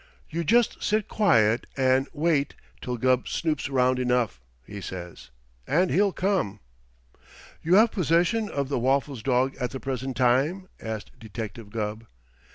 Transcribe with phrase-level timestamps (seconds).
[0.31, 5.29] You just sit quiet an' wait till Gubb snoops round enough,' he says,
[5.67, 6.59] 'and he'll come.'"
[7.61, 12.07] "You have possession of the Waffles dog at the present time?" asked Detective Gubb.